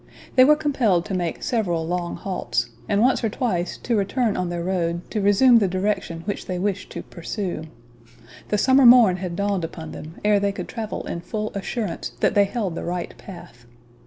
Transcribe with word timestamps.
They 0.35 0.43
were 0.43 0.55
compelled 0.55 1.05
to 1.05 1.13
make 1.13 1.43
several 1.43 1.85
long 1.85 2.15
halts, 2.15 2.71
and 2.89 3.01
once 3.03 3.23
or 3.23 3.29
twice 3.29 3.77
to 3.83 3.95
return 3.95 4.35
on 4.35 4.49
their 4.49 4.63
road 4.63 5.07
to 5.11 5.21
resume 5.21 5.59
the 5.59 5.67
direction 5.67 6.21
which 6.21 6.47
they 6.47 6.57
wished 6.57 6.89
to 6.93 7.03
pursue. 7.03 7.65
The 8.49 8.57
summer 8.57 8.87
morn 8.87 9.17
had 9.17 9.35
dawned 9.35 9.63
upon 9.63 9.91
them 9.91 10.15
ere 10.25 10.39
they 10.39 10.53
could 10.53 10.67
travel 10.67 11.05
in 11.05 11.21
full 11.21 11.51
assurance 11.53 12.13
that 12.19 12.33
they 12.33 12.45
held 12.45 12.73
the 12.73 12.83
right 12.83 13.15
path. 13.19 13.67